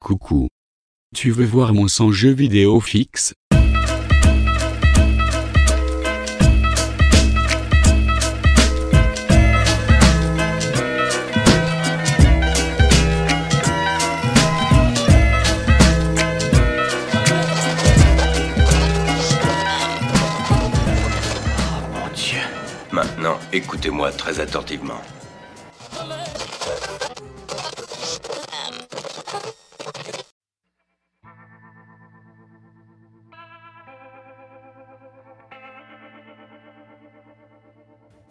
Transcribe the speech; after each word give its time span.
Coucou. 0.00 0.48
Tu 1.14 1.32
veux 1.32 1.44
voir 1.44 1.74
mon 1.74 1.88
son 1.88 2.12
jeu 2.12 2.30
vidéo 2.30 2.80
fixe? 2.80 3.34
Mon 21.92 22.08
Dieu. 22.14 22.38
Maintenant, 22.92 23.38
écoutez-moi 23.52 24.12
très 24.12 24.38
attentivement. 24.38 25.02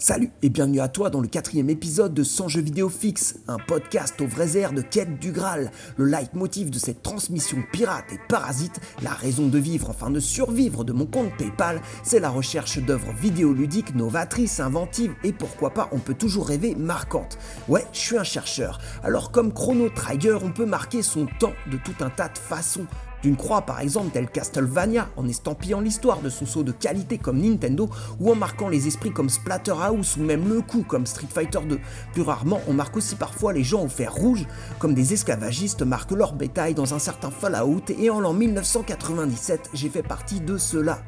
Salut 0.08 0.32
et 0.42 0.48
bienvenue 0.48 0.80
à 0.80 0.88
toi 0.88 1.10
dans 1.10 1.20
le 1.20 1.28
quatrième 1.28 1.70
épisode 1.70 2.14
de 2.14 2.24
100 2.24 2.48
jeux 2.48 2.62
vidéo 2.62 2.88
fixe, 2.88 3.40
un 3.50 3.58
podcast 3.58 4.22
aux 4.22 4.26
vrais 4.26 4.56
airs 4.56 4.72
de 4.72 4.82
quête 4.82 5.20
du 5.20 5.34
Graal. 5.34 5.70
Le 5.98 6.06
leitmotiv 6.06 6.70
de 6.70 6.80
cette 6.80 7.04
transmission 7.04 7.58
pirate 7.74 8.06
et 8.14 8.20
parasite, 8.30 8.80
la 9.04 9.10
raison 9.10 9.48
de 9.48 9.58
vivre, 9.58 9.90
enfin 9.90 10.10
de 10.10 10.22
survivre 10.22 10.86
de 10.86 10.94
mon 10.94 11.06
compte 11.06 11.36
PayPal, 11.38 11.82
c'est 12.04 12.22
la 12.22 12.30
recherche 12.30 12.80
d'œuvres 12.80 13.12
vidéoludiques 13.22 13.96
novatrices, 13.96 14.62
inventives 14.62 15.14
et 15.26 15.34
pourquoi 15.34 15.72
pas, 15.72 15.90
on 15.92 16.00
peut 16.00 16.14
toujours 16.14 16.48
rêver 16.48 16.74
marquantes. 16.74 17.38
Ouais, 17.68 17.86
je 17.92 18.00
suis 18.00 18.18
un 18.18 18.24
chercheur. 18.24 18.80
Alors 19.04 19.32
comme 19.32 19.52
Chrono 19.52 19.90
Trigger, 19.90 20.38
on 20.42 20.54
peut 20.54 20.66
marquer 20.66 21.02
son 21.02 21.28
temps 21.38 21.52
de 21.70 21.76
tout 21.76 22.02
un 22.02 22.10
tas 22.10 22.30
de 22.30 22.38
façons 22.38 22.88
d'une 23.24 23.36
croix 23.36 23.62
par 23.62 23.82
exemple 23.82 24.12
telle 24.12 24.30
Castlevania 24.30 25.10
en 25.16 25.28
estampillant 25.28 25.80
l'histoire 25.80 26.22
de 26.22 26.30
son 26.30 26.46
saut 26.46 26.64
de 26.64 26.72
qualité 26.72 27.18
comme 27.18 27.40
Nintendo 27.40 27.90
ou 28.20 28.32
en 28.32 28.36
marquant 28.36 28.70
les 28.70 28.88
esprits 28.88 29.12
comme 29.12 29.30
Splatterhouse 29.30 30.18
ou 30.18 30.24
même 30.24 30.48
le 30.48 30.62
coup 30.62 30.84
comme 30.84 31.06
Street 31.06 31.28
Fighter 31.30 31.60
2. 31.68 31.80
Plus 32.14 32.22
rarement, 32.22 32.62
on 32.68 32.74
marque 32.74 32.98
aussi 32.98 33.16
parfois 33.16 33.54
les 33.54 33.64
gens 33.64 33.84
au 33.84 33.88
fer 33.88 34.14
rouge 34.14 34.46
comme 34.80 34.94
des 34.94 35.14
esclavagistes 35.14 35.82
marquent 35.82 36.12
leur 36.12 36.34
bétail 36.34 36.74
dans 36.74 36.94
un 36.94 37.00
certain 37.00 37.32
Fallout 37.32 37.84
et 37.90 38.10
en 38.10 38.20
l'an 38.20 38.34
1997, 38.34 39.70
j'ai 39.74 39.90
fait 39.90 40.04
partie 40.04 40.40
de 40.40 40.58
cela. 40.58 41.00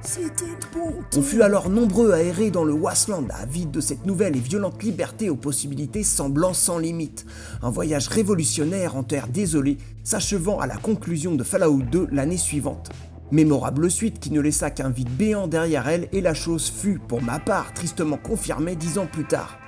On 1.15 1.21
fut 1.21 1.41
alors 1.41 1.69
nombreux 1.69 2.11
à 2.11 2.21
errer 2.21 2.51
dans 2.51 2.63
le 2.63 2.73
Wasteland, 2.73 3.27
avide 3.31 3.71
de 3.71 3.81
cette 3.81 4.05
nouvelle 4.05 4.35
et 4.35 4.39
violente 4.39 4.81
liberté 4.83 5.29
aux 5.29 5.35
possibilités 5.35 6.03
semblant 6.03 6.53
sans 6.53 6.77
limite. 6.77 7.25
Un 7.61 7.69
voyage 7.69 8.07
révolutionnaire 8.07 8.95
en 8.95 9.03
terre 9.03 9.27
désolée, 9.27 9.77
s'achevant 10.03 10.59
à 10.59 10.67
la 10.67 10.77
conclusion 10.77 11.35
de 11.35 11.43
Fallout 11.43 11.81
2 11.83 11.98
l'année 12.11 12.37
suivante. 12.37 12.89
Mémorable 13.31 13.91
suite 13.91 14.19
qui 14.19 14.31
ne 14.31 14.41
laissa 14.41 14.71
qu'un 14.71 14.89
vide 14.89 15.09
béant 15.11 15.47
derrière 15.47 15.87
elle 15.87 16.07
et 16.11 16.21
la 16.21 16.33
chose 16.33 16.69
fut, 16.69 16.99
pour 16.99 17.21
ma 17.21 17.39
part, 17.39 17.73
tristement 17.73 18.17
confirmée 18.17 18.75
dix 18.75 18.97
ans 18.97 19.05
plus 19.05 19.25
tard. 19.25 19.59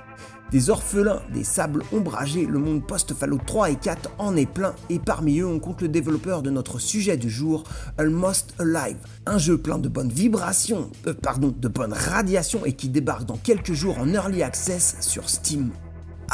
Des 0.50 0.68
orphelins, 0.68 1.22
des 1.32 1.44
sables 1.44 1.82
ombragés, 1.94 2.44
le 2.44 2.58
monde 2.58 2.86
post-Fallout 2.86 3.40
3 3.46 3.70
et 3.70 3.76
4 3.76 4.10
en 4.18 4.36
est 4.36 4.44
plein, 4.44 4.74
et 4.90 4.98
parmi 4.98 5.38
eux 5.38 5.46
on 5.46 5.58
compte 5.58 5.80
le 5.80 5.88
développeur 5.88 6.42
de 6.42 6.50
notre 6.50 6.78
sujet 6.78 7.16
du 7.16 7.30
jour, 7.30 7.64
Almost 7.96 8.54
Alive, 8.58 8.98
un 9.24 9.38
jeu 9.38 9.56
plein 9.56 9.78
de 9.78 9.88
bonnes 9.88 10.12
vibrations, 10.12 10.90
euh, 11.06 11.14
pardon, 11.14 11.54
de 11.56 11.68
bonnes 11.68 11.94
radiations 11.94 12.66
et 12.66 12.74
qui 12.74 12.90
débarque 12.90 13.24
dans 13.24 13.38
quelques 13.38 13.72
jours 13.72 13.98
en 13.98 14.08
early 14.12 14.42
access 14.42 14.96
sur 15.00 15.30
Steam. 15.30 15.70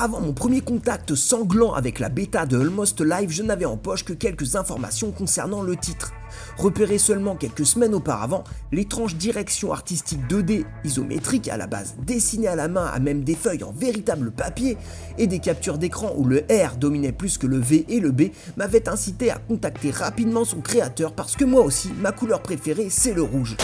Avant 0.01 0.21
mon 0.21 0.33
premier 0.33 0.61
contact 0.61 1.17
sanglant 1.17 1.73
avec 1.73 1.99
la 1.99 2.09
bêta 2.09 2.47
de 2.47 2.57
Almost 2.57 3.01
Live, 3.01 3.31
je 3.31 3.43
n'avais 3.43 3.65
en 3.65 3.77
poche 3.77 4.05
que 4.05 4.13
quelques 4.13 4.55
informations 4.55 5.11
concernant 5.11 5.61
le 5.61 5.75
titre. 5.75 6.13
Repéré 6.57 6.99
seulement 6.99 7.35
quelques 7.35 7.67
semaines 7.67 7.97
auparavant, 7.97 8.45
l'étrange 8.71 9.17
direction 9.17 9.73
artistique 9.73 10.21
2D 10.29 10.67
isométrique 10.85 11.49
à 11.49 11.57
la 11.57 11.67
base 11.67 11.97
dessinée 12.07 12.47
à 12.47 12.55
la 12.55 12.69
main 12.69 12.87
à 12.87 13.01
même 13.01 13.25
des 13.25 13.35
feuilles 13.35 13.64
en 13.64 13.73
véritable 13.73 14.31
papier 14.31 14.77
et 15.19 15.27
des 15.27 15.41
captures 15.41 15.79
d'écran 15.79 16.13
où 16.17 16.25
le 16.25 16.45
R 16.48 16.77
dominait 16.77 17.11
plus 17.11 17.37
que 17.37 17.48
le 17.48 17.58
V 17.58 17.85
et 17.89 17.98
le 17.98 18.13
B 18.13 18.31
m'avait 18.57 18.89
incité 18.89 19.33
à 19.33 19.39
contacter 19.39 19.91
rapidement 19.91 20.45
son 20.45 20.61
créateur 20.61 21.13
parce 21.13 21.35
que 21.35 21.45
moi 21.45 21.63
aussi, 21.63 21.91
ma 22.01 22.13
couleur 22.13 22.41
préférée 22.41 22.89
c'est 22.89 23.14
le 23.14 23.23
rouge. 23.23 23.57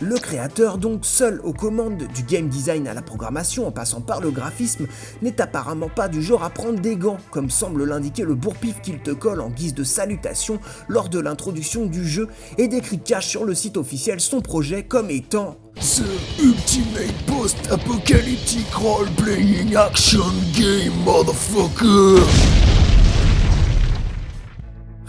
Le 0.00 0.16
créateur, 0.16 0.78
donc 0.78 1.04
seul 1.04 1.40
aux 1.42 1.52
commandes 1.52 2.04
du 2.14 2.22
game 2.22 2.48
design 2.48 2.86
à 2.86 2.94
la 2.94 3.02
programmation 3.02 3.66
en 3.66 3.72
passant 3.72 4.00
par 4.00 4.20
le 4.20 4.30
graphisme, 4.30 4.86
n'est 5.22 5.40
apparemment 5.40 5.88
pas 5.88 6.08
du 6.08 6.22
genre 6.22 6.44
à 6.44 6.50
prendre 6.50 6.78
des 6.80 6.96
gants, 6.96 7.16
comme 7.32 7.50
semble 7.50 7.84
l'indiquer 7.84 8.22
le 8.22 8.36
bourpif 8.36 8.80
qu'il 8.80 9.00
te 9.00 9.10
colle 9.10 9.40
en 9.40 9.50
guise 9.50 9.74
de 9.74 9.82
salutation 9.82 10.60
lors 10.86 11.08
de 11.08 11.18
l'introduction 11.18 11.86
du 11.86 12.06
jeu 12.06 12.28
et 12.58 12.68
décrit 12.68 13.00
cache 13.00 13.26
sur 13.26 13.44
le 13.44 13.54
site 13.54 13.76
officiel 13.76 14.20
son 14.20 14.40
projet 14.40 14.84
comme 14.84 15.10
étant 15.10 15.56
The 15.80 16.04
Ultimate 16.40 17.14
Post-Apocalyptic 17.26 18.72
Role-Playing 18.74 19.74
Action 19.76 20.24
Game, 20.56 20.92
motherfucker! 21.04 22.57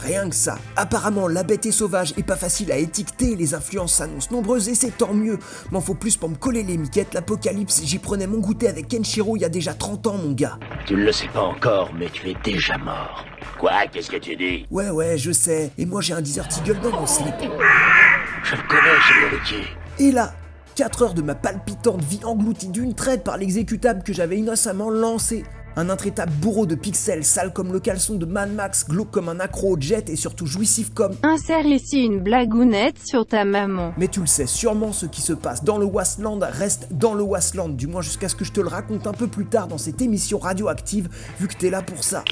Rien 0.09 0.27
que 0.27 0.35
ça. 0.35 0.57
Apparemment, 0.75 1.27
la 1.27 1.43
bête 1.43 1.67
est 1.67 1.71
sauvage 1.71 2.15
et 2.17 2.23
pas 2.23 2.35
facile 2.35 2.71
à 2.71 2.77
étiqueter, 2.77 3.35
les 3.35 3.53
influences 3.53 3.93
s'annoncent 3.93 4.31
nombreuses 4.31 4.67
et 4.67 4.73
c'est 4.73 4.97
tant 4.97 5.13
mieux. 5.13 5.37
M'en 5.69 5.81
faut 5.81 5.93
plus 5.93 6.17
pour 6.17 6.29
me 6.29 6.35
coller 6.35 6.63
les 6.63 6.77
miquettes, 6.77 7.13
l'apocalypse, 7.13 7.83
j'y 7.83 7.99
prenais 7.99 8.25
mon 8.25 8.39
goûter 8.39 8.67
avec 8.67 8.87
Kenshiro 8.87 9.37
il 9.37 9.41
y 9.41 9.45
a 9.45 9.49
déjà 9.49 9.75
30 9.75 10.07
ans, 10.07 10.17
mon 10.17 10.31
gars. 10.31 10.57
Tu 10.87 10.95
ne 10.95 11.03
le 11.03 11.11
sais 11.11 11.27
pas 11.27 11.43
encore, 11.43 11.91
mais 11.93 12.09
tu 12.11 12.27
es 12.27 12.35
déjà 12.43 12.75
mort. 12.79 13.23
Quoi? 13.59 13.85
Qu'est-ce 13.91 14.09
que 14.09 14.17
tu 14.17 14.35
dis? 14.35 14.65
Ouais, 14.71 14.89
ouais, 14.89 15.15
je 15.19 15.31
sais. 15.31 15.71
Et 15.77 15.85
moi, 15.85 16.01
j'ai 16.01 16.13
un 16.13 16.21
Desert 16.21 16.47
Eagle 16.57 16.79
dans 16.81 17.01
mon 17.01 17.05
slip. 17.05 17.35
Je 18.43 18.55
le 18.55 18.67
connais, 18.67 18.81
ce 19.07 19.25
héritier. 19.27 19.63
Et 19.99 20.11
là, 20.11 20.33
4 20.73 21.03
heures 21.03 21.13
de 21.13 21.21
ma 21.21 21.35
palpitante 21.35 22.03
vie 22.03 22.21
engloutie 22.23 22.69
d'une 22.69 22.95
traite 22.95 23.23
par 23.23 23.37
l'exécutable 23.37 24.01
que 24.01 24.13
j'avais 24.13 24.37
innocemment 24.37 24.89
lancé. 24.89 25.43
Un 25.75 25.89
intraitable 25.89 26.31
bourreau 26.41 26.65
de 26.65 26.75
pixels, 26.75 27.23
sale 27.23 27.53
comme 27.53 27.71
le 27.71 27.79
caleçon 27.79 28.15
de 28.15 28.25
Mad 28.25 28.53
Max, 28.53 28.85
glauque 28.87 29.11
comme 29.11 29.29
un 29.29 29.39
accro 29.39 29.75
au 29.75 29.79
jet 29.79 30.09
et 30.09 30.15
surtout 30.15 30.45
jouissif 30.45 30.93
comme... 30.93 31.13
Insère 31.23 31.65
ici 31.65 32.05
une 32.05 32.19
blagounette 32.19 32.97
sur 33.05 33.25
ta 33.25 33.45
maman. 33.45 33.93
Mais 33.97 34.07
tu 34.07 34.19
le 34.19 34.27
sais 34.27 34.47
sûrement, 34.47 34.91
ce 34.91 35.05
qui 35.05 35.21
se 35.21 35.33
passe 35.33 35.63
dans 35.63 35.77
le 35.77 35.85
Wasteland 35.85 36.39
reste 36.41 36.87
dans 36.91 37.13
le 37.13 37.23
Wasteland, 37.23 37.69
du 37.69 37.87
moins 37.87 38.01
jusqu'à 38.01 38.29
ce 38.29 38.35
que 38.35 38.45
je 38.45 38.51
te 38.51 38.61
le 38.61 38.67
raconte 38.67 39.07
un 39.07 39.13
peu 39.13 39.27
plus 39.27 39.45
tard 39.45 39.67
dans 39.67 39.77
cette 39.77 40.01
émission 40.01 40.39
radioactive, 40.39 41.09
vu 41.39 41.47
que 41.47 41.55
t'es 41.55 41.69
là 41.69 41.81
pour 41.81 42.03
ça. 42.03 42.23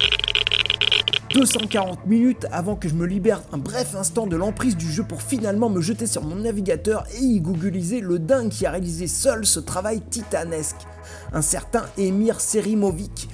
240 1.38 2.08
minutes 2.08 2.48
avant 2.52 2.76
que 2.76 2.90
je 2.90 2.96
me 2.96 3.06
libère 3.06 3.44
un 3.52 3.60
bref 3.60 3.94
instant 3.94 4.26
de 4.26 4.36
l'emprise 4.36 4.76
du 4.76 4.92
jeu 4.92 5.04
pour 5.04 5.22
finalement 5.22 5.70
me 5.70 5.82
jeter 5.82 6.08
sur 6.08 6.24
mon 6.24 6.38
navigateur 6.38 7.06
et 7.14 7.24
y 7.24 7.40
googliser 7.40 8.02
le 8.02 8.18
dingue 8.18 8.50
qui 8.50 8.66
a 8.66 8.72
réalisé 8.72 9.06
seul 9.06 9.46
ce 9.46 9.60
travail 9.60 10.02
titanesque. 10.02 10.88
Un 11.34 11.44
certain 11.44 11.84
Emir 11.96 12.42
Serimovic. 12.42 13.30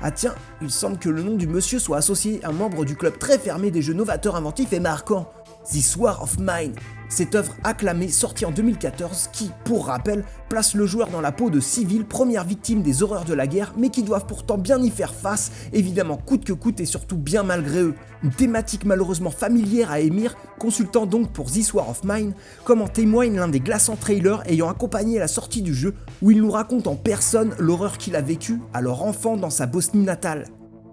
Ah 0.00 0.10
tiens, 0.10 0.34
il 0.60 0.72
semble 0.72 0.98
que 0.98 1.08
le 1.08 1.22
nom 1.22 1.36
du 1.36 1.46
monsieur 1.46 1.78
soit 1.78 1.98
associé 1.98 2.40
à 2.42 2.48
un 2.48 2.52
membre 2.52 2.84
du 2.84 2.96
club 2.96 3.16
très 3.20 3.38
fermé 3.38 3.70
des 3.70 3.82
jeux 3.82 3.94
novateurs 3.94 4.34
inventifs 4.34 4.72
et 4.72 4.80
marquants, 4.80 5.30
This 5.70 5.96
War 5.96 6.22
of 6.22 6.38
Mine. 6.38 6.74
Cette 7.08 7.34
œuvre 7.34 7.54
acclamée 7.62 8.08
sortie 8.08 8.46
en 8.46 8.50
2014 8.50 9.28
qui, 9.32 9.50
pour 9.64 9.86
rappel, 9.86 10.24
place 10.48 10.74
le 10.74 10.86
joueur 10.86 11.08
dans 11.08 11.20
la 11.20 11.30
peau 11.30 11.50
de 11.50 11.60
civils, 11.60 12.06
premières 12.06 12.44
victimes 12.44 12.82
des 12.82 13.02
horreurs 13.02 13.26
de 13.26 13.34
la 13.34 13.46
guerre, 13.46 13.74
mais 13.76 13.90
qui 13.90 14.02
doivent 14.02 14.26
pourtant 14.26 14.56
bien 14.56 14.82
y 14.82 14.88
faire 14.88 15.12
face, 15.12 15.52
évidemment 15.74 16.16
coûte 16.16 16.44
que 16.44 16.54
coûte 16.54 16.80
et 16.80 16.86
surtout 16.86 17.18
bien 17.18 17.42
malgré 17.42 17.82
eux. 17.82 17.94
Une 18.24 18.30
thématique 18.30 18.86
malheureusement 18.86 19.30
familière 19.30 19.90
à 19.90 20.00
Emir, 20.00 20.36
consultant 20.58 21.04
donc 21.04 21.32
pour 21.32 21.50
This 21.50 21.74
War 21.74 21.90
of 21.90 22.02
Mine, 22.02 22.32
comme 22.64 22.80
en 22.80 22.88
témoigne 22.88 23.36
l'un 23.36 23.48
des 23.48 23.60
glaçants 23.60 23.96
trailers 23.96 24.42
ayant 24.46 24.70
accompagné 24.70 25.18
la 25.18 25.28
sortie 25.28 25.62
du 25.62 25.74
jeu, 25.74 25.94
où 26.22 26.30
il 26.30 26.40
nous 26.40 26.50
raconte 26.50 26.86
en 26.86 26.96
personne 26.96 27.54
l'horreur 27.58 27.98
qu'il 27.98 28.16
a 28.16 28.22
vécue 28.22 28.58
alors 28.72 29.04
enfant 29.04 29.36
dans 29.36 29.50
sa 29.50 29.66
Bosnie 29.66 30.04
natale. 30.04 30.46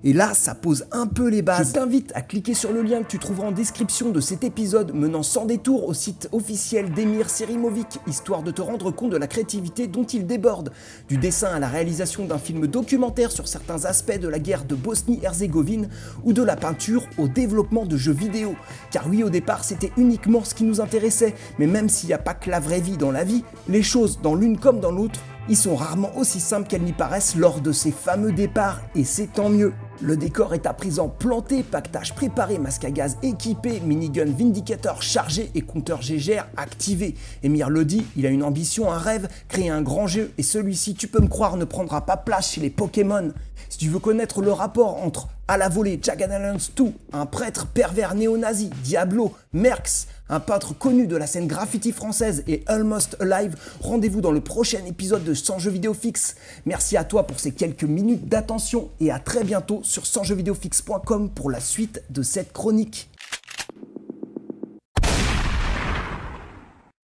Et 0.03 0.13
là, 0.13 0.33
ça 0.33 0.55
pose 0.55 0.85
un 0.91 1.07
peu 1.07 1.27
les 1.27 1.41
bases. 1.41 1.69
Je 1.69 1.73
t'invite 1.73 2.11
à 2.15 2.21
cliquer 2.21 2.53
sur 2.53 2.71
le 2.71 2.81
lien 2.81 3.03
que 3.03 3.07
tu 3.07 3.19
trouveras 3.19 3.49
en 3.49 3.51
description 3.51 4.11
de 4.11 4.21
cet 4.21 4.43
épisode 4.43 4.93
menant 4.93 5.23
sans 5.23 5.45
détour 5.45 5.87
au 5.87 5.93
site 5.93 6.29
officiel 6.31 6.91
d'Emir 6.91 7.29
Serimovic, 7.29 7.99
histoire 8.07 8.41
de 8.41 8.51
te 8.51 8.61
rendre 8.61 8.91
compte 8.91 9.11
de 9.11 9.17
la 9.17 9.27
créativité 9.27 9.87
dont 9.87 10.05
il 10.05 10.25
déborde. 10.25 10.71
Du 11.09 11.17
dessin 11.17 11.49
à 11.49 11.59
la 11.59 11.67
réalisation 11.67 12.25
d'un 12.25 12.37
film 12.37 12.67
documentaire 12.67 13.31
sur 13.31 13.47
certains 13.47 13.85
aspects 13.85 14.19
de 14.19 14.29
la 14.29 14.39
guerre 14.39 14.63
de 14.63 14.75
Bosnie-Herzégovine 14.75 15.89
ou 16.23 16.31
de 16.31 16.43
la 16.43 16.55
peinture 16.55 17.03
au 17.17 17.27
développement 17.27 17.85
de 17.85 17.97
jeux 17.97 18.13
vidéo. 18.13 18.55
Car 18.91 19.07
oui, 19.09 19.23
au 19.23 19.29
départ, 19.29 19.65
c'était 19.65 19.91
uniquement 19.97 20.43
ce 20.45 20.55
qui 20.55 20.63
nous 20.63 20.79
intéressait, 20.79 21.35
mais 21.57 21.67
même 21.67 21.89
s'il 21.89 22.07
n'y 22.07 22.13
a 22.13 22.19
pas 22.19 22.33
que 22.33 22.49
la 22.49 22.61
vraie 22.61 22.79
vie 22.79 22.97
dans 22.97 23.11
la 23.11 23.25
vie, 23.25 23.43
les 23.67 23.83
choses 23.83 24.21
dans 24.21 24.35
l'une 24.35 24.57
comme 24.57 24.79
dans 24.79 24.91
l'autre, 24.91 25.19
ils 25.49 25.57
sont 25.57 25.75
rarement 25.75 26.15
aussi 26.15 26.39
simples 26.39 26.67
qu'elles 26.67 26.83
n'y 26.83 26.93
paraissent 26.93 27.35
lors 27.35 27.59
de 27.59 27.71
ces 27.71 27.91
fameux 27.91 28.31
départs, 28.31 28.81
et 28.95 29.03
c'est 29.03 29.33
tant 29.33 29.49
mieux. 29.49 29.73
Le 30.01 30.15
décor 30.15 30.53
est 30.53 30.65
à 30.65 30.71
présent 30.71 31.09
planté, 31.09 31.61
pactage 31.61 32.15
préparé, 32.15 32.57
masque 32.57 32.85
à 32.85 32.91
gaz 32.91 33.17
équipé, 33.21 33.81
minigun 33.81 34.31
Vindicator 34.31 35.01
chargé 35.01 35.51
et 35.55 35.61
compteur 35.61 36.01
GGR 36.01 36.45
activé. 36.55 37.15
Emir 37.43 37.69
le 37.69 37.83
dit, 37.83 38.05
il 38.15 38.25
a 38.25 38.29
une 38.29 38.43
ambition, 38.43 38.89
un 38.93 38.97
rêve, 38.97 39.27
créer 39.49 39.69
un 39.69 39.81
grand 39.81 40.07
jeu 40.07 40.31
et 40.37 40.43
celui-ci, 40.43 40.93
tu 40.93 41.09
peux 41.09 41.21
me 41.21 41.27
croire, 41.27 41.57
ne 41.57 41.65
prendra 41.65 42.05
pas 42.05 42.15
place 42.15 42.53
chez 42.53 42.61
les 42.61 42.69
Pokémon. 42.69 43.33
Si 43.67 43.77
tu 43.77 43.89
veux 43.89 43.99
connaître 43.99 44.41
le 44.41 44.53
rapport 44.53 45.03
entre 45.03 45.27
à 45.49 45.57
la 45.57 45.67
volée 45.67 45.99
Jack 45.99 46.21
Alliance 46.21 46.71
2, 46.75 46.93
un 47.11 47.25
prêtre 47.25 47.65
pervers 47.65 48.13
néo-nazi, 48.13 48.69
Diablo, 48.83 49.33
Merx, 49.51 50.05
un 50.29 50.39
peintre 50.39 50.77
connu 50.77 51.07
de 51.07 51.15
la 51.15 51.25
scène 51.25 51.47
graffiti 51.47 51.91
française 51.91 52.43
et 52.47 52.61
Almost 52.67 53.17
Alive, 53.19 53.55
rendez-vous 53.81 54.21
dans 54.21 54.31
le 54.31 54.41
prochain 54.41 54.85
épisode 54.85 55.23
de 55.23 55.33
100 55.33 55.57
jeux 55.57 55.71
vidéo 55.71 55.95
fixe. 55.95 56.35
Merci 56.67 56.97
à 56.97 57.03
toi 57.03 57.25
pour 57.25 57.39
ces 57.39 57.51
quelques 57.51 57.83
minutes 57.83 58.29
d'attention 58.29 58.91
et 58.99 59.09
à 59.09 59.17
très 59.17 59.43
bientôt 59.43 59.81
sur 59.81 60.03
100jeuxvidéofix.com 60.03 61.31
pour 61.31 61.49
la 61.49 61.59
suite 61.59 62.03
de 62.11 62.21
cette 62.21 62.53
chronique. 62.53 63.09